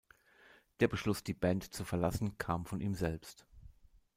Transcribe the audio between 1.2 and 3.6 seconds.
die Band zu verlassen, kam von ihm selbst.